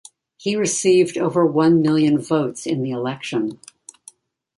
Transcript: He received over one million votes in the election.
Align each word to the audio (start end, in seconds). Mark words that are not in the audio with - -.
He 0.35 0.55
received 0.55 1.15
over 1.15 1.45
one 1.45 1.79
million 1.79 2.17
votes 2.17 2.65
in 2.65 2.81
the 2.81 2.89
election. 2.89 3.59